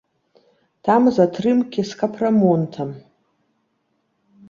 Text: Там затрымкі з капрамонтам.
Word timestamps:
Там 0.89 1.01
затрымкі 1.19 1.81
з 1.91 2.01
капрамонтам. 2.01 2.89